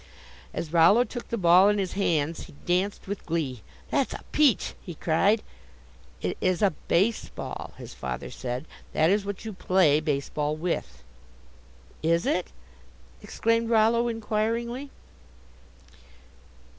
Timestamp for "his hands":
1.77-2.45